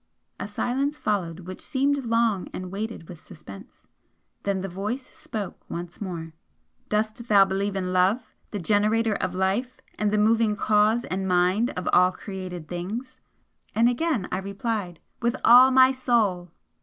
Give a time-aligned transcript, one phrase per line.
[0.39, 3.81] A silence followed which seemed long and weighted with suspense.
[4.41, 6.33] Then the voice spoke once more
[6.89, 11.69] "Dost thou believe in Love, the generator of Life and the moving Cause and Mind
[11.77, 13.21] of all created things?"
[13.75, 16.49] And again I replied "With all my soul!"